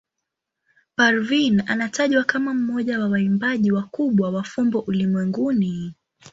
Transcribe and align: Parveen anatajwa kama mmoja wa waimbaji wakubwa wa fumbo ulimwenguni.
Parveen 0.95 1.63
anatajwa 1.67 2.23
kama 2.23 2.53
mmoja 2.53 2.99
wa 2.99 3.07
waimbaji 3.09 3.71
wakubwa 3.71 4.29
wa 4.31 4.43
fumbo 4.43 4.79
ulimwenguni. 4.79 5.95